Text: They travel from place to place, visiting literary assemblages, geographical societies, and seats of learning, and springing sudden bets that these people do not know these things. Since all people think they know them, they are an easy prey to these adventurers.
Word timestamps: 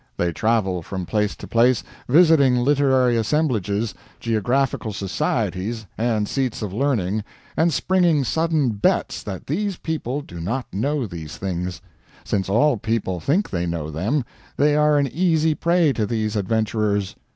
They 0.17 0.33
travel 0.33 0.81
from 0.81 1.05
place 1.05 1.35
to 1.35 1.45
place, 1.45 1.83
visiting 2.09 2.55
literary 2.55 3.17
assemblages, 3.17 3.93
geographical 4.19 4.93
societies, 4.93 5.85
and 5.95 6.27
seats 6.27 6.63
of 6.63 6.73
learning, 6.73 7.23
and 7.55 7.71
springing 7.71 8.23
sudden 8.23 8.69
bets 8.71 9.21
that 9.21 9.45
these 9.45 9.77
people 9.77 10.21
do 10.21 10.39
not 10.41 10.65
know 10.73 11.05
these 11.05 11.37
things. 11.37 11.81
Since 12.23 12.49
all 12.49 12.77
people 12.77 13.19
think 13.19 13.51
they 13.51 13.67
know 13.67 13.91
them, 13.91 14.25
they 14.57 14.75
are 14.75 14.97
an 14.97 15.05
easy 15.05 15.53
prey 15.53 15.93
to 15.93 16.07
these 16.07 16.35
adventurers. 16.35 17.15